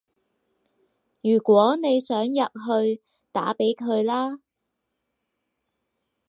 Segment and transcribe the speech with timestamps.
[1.21, 4.39] 如果你想入去，打畀佢啦